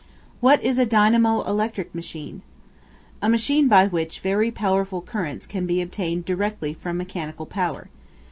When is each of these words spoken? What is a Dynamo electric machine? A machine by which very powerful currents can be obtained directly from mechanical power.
What 0.39 0.63
is 0.63 0.79
a 0.79 0.85
Dynamo 0.87 1.43
electric 1.43 1.93
machine? 1.93 2.41
A 3.21 3.29
machine 3.29 3.67
by 3.67 3.85
which 3.85 4.21
very 4.21 4.49
powerful 4.49 4.99
currents 5.03 5.45
can 5.45 5.67
be 5.67 5.79
obtained 5.79 6.25
directly 6.25 6.73
from 6.73 6.97
mechanical 6.97 7.45
power. 7.45 7.87